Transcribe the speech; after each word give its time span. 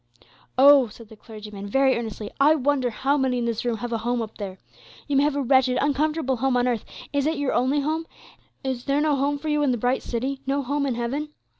Oh," 0.57 0.87
said 0.87 1.09
the 1.09 1.15
clergyman, 1.15 1.67
very 1.67 1.95
earnestly, 1.95 2.31
"I 2.39 2.55
wonder 2.55 2.89
how 2.89 3.17
many 3.17 3.37
in 3.37 3.45
this 3.45 3.63
room 3.63 3.77
have 3.77 3.93
a 3.93 3.99
home 3.99 4.23
up 4.23 4.39
there. 4.39 4.57
You 5.07 5.15
may 5.15 5.21
have 5.21 5.35
a 5.35 5.43
wretched, 5.43 5.77
uncomfortable 5.79 6.37
home 6.37 6.57
on 6.57 6.67
earth; 6.67 6.83
is 7.13 7.27
it 7.27 7.37
your 7.37 7.53
only 7.53 7.81
home? 7.81 8.07
Is 8.63 8.85
there 8.85 8.99
no 8.99 9.15
home 9.15 9.37
for 9.37 9.49
you 9.49 9.61
in 9.61 9.69
the 9.69 9.77
bright 9.77 10.01
city; 10.01 10.41
no 10.47 10.63
home 10.63 10.87
in 10.87 10.95
heaven? 10.95 11.29